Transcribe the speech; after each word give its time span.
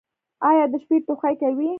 ایا 0.49 0.63
د 0.71 0.73
شپې 0.83 0.97
ټوخی 1.05 1.35
کوئ؟ 1.39 1.69